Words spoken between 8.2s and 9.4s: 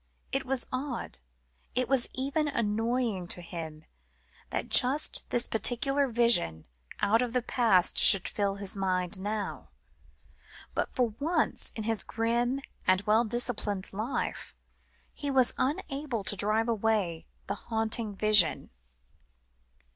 fill his mind